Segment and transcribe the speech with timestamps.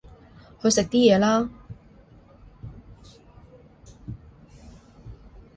[0.59, 1.47] 去食啲嘢啦